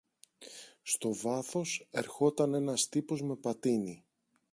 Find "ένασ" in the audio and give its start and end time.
2.53-2.89